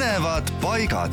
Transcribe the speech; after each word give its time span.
põnevad 0.00 0.48
paigad. 0.62 1.12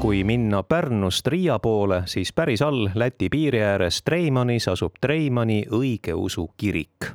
kui 0.00 0.24
minna 0.24 0.62
Pärnust 0.62 1.26
Riia 1.26 1.58
poole, 1.58 2.02
siis 2.06 2.32
päris 2.32 2.62
all 2.62 2.90
Läti 2.94 3.28
piiri 3.28 3.62
ääres 3.62 4.02
Treimanis 4.02 4.68
asub 4.68 5.00
Treimani 5.00 5.64
õigeusu 5.72 6.50
kirik. 6.56 7.08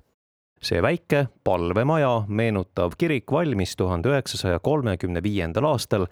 see 0.61 0.81
väike 0.81 1.27
palvemaja 1.43 2.23
meenutav 2.27 2.97
kirik 2.97 3.31
valmis 3.31 3.75
tuhande 3.75 4.09
üheksasaja 4.09 4.59
kolmekümne 4.59 5.23
viiendal 5.23 5.65
aastal 5.65 6.07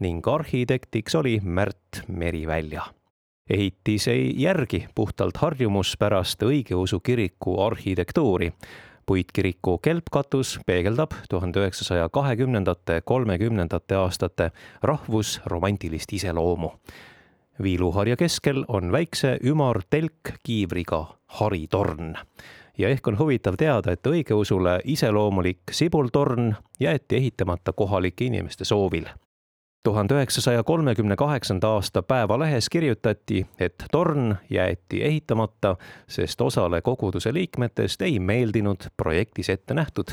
ning 0.00 0.28
arhitektiks 0.28 1.14
oli 1.14 1.40
Märt 1.44 2.08
Merivälja 2.08 2.82
ehitis 3.50 4.08
ei 4.08 4.34
järgi 4.36 4.86
puhtalt 4.94 5.36
harjumuspärast 5.36 6.42
õigeusu 6.42 7.00
kiriku 7.00 7.60
arhitektuuri. 7.60 8.52
Puitkiriku 9.08 9.78
kelpkatus 9.78 10.58
peegeldab 10.66 11.14
tuhande 11.30 11.62
üheksasaja 11.62 12.08
kahekümnendate, 12.12 13.00
kolmekümnendate 13.04 13.96
aastate 13.96 14.50
rahvusromantilist 14.82 16.12
iseloomu. 16.12 16.70
viiluharja 17.62 18.16
keskel 18.16 18.64
on 18.68 18.92
väikse 18.92 19.38
ümar 19.44 19.80
telkkiivriga 19.90 21.06
haritorn 21.26 22.14
ja 22.78 22.88
ehk 22.88 23.08
on 23.08 23.18
huvitav 23.18 23.56
teada, 23.56 23.92
et 23.92 24.06
õigeusule 24.06 24.80
iseloomulik 24.84 25.72
sibultorn 25.72 26.52
jäeti 26.80 27.16
ehitamata 27.16 27.72
kohalike 27.72 28.24
inimeste 28.24 28.64
soovil 28.64 29.08
tuhande 29.88 30.14
üheksasaja 30.14 30.62
kolmekümne 30.62 31.16
kaheksanda 31.16 31.68
aasta 31.68 32.02
Päevalehes 32.02 32.68
kirjutati, 32.68 33.46
et 33.58 33.84
torn 33.92 34.36
jäeti 34.50 35.04
ehitamata, 35.04 35.76
sest 36.08 36.40
osale 36.40 36.80
koguduse 36.80 37.32
liikmetest 37.34 38.02
ei 38.02 38.18
meeldinud 38.18 38.90
projektis 38.96 39.48
ette 39.48 39.74
nähtud 39.74 40.10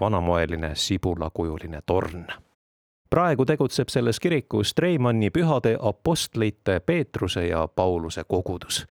vanamoeline 0.00 0.70
sibulakujuline 0.74 1.80
torn. 1.86 2.24
praegu 3.10 3.44
tegutseb 3.44 3.88
selles 3.88 4.20
kirikus 4.20 4.74
Treimanni 4.74 5.30
pühade 5.30 5.76
apostlite 5.80 6.80
Peetruse 6.80 7.46
ja 7.46 7.68
Pauluse 7.68 8.24
kogudus 8.24 8.86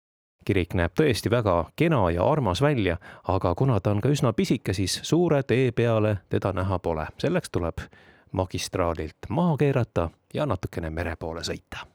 kirik 0.44 0.74
näeb 0.74 0.92
tõesti 0.98 1.30
väga 1.30 1.70
kena 1.76 2.10
ja 2.10 2.26
armas 2.26 2.62
välja, 2.62 2.96
aga 3.28 3.54
kuna 3.54 3.80
ta 3.80 3.90
on 3.90 4.00
ka 4.00 4.08
üsna 4.08 4.32
pisike, 4.32 4.72
siis 4.72 5.00
suure 5.02 5.42
tee 5.42 5.72
peale 5.72 6.18
teda 6.28 6.52
näha 6.52 6.78
pole. 6.78 7.06
selleks 7.18 7.50
tuleb 7.50 7.78
magistraalilt 8.36 9.28
maha 9.28 9.56
keerata 9.56 10.10
ja 10.34 10.46
natukene 10.46 10.90
mere 10.90 11.16
poole 11.16 11.40
sõita. 11.40 11.86